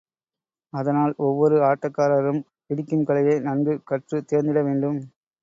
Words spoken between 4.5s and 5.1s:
வேண்டும்.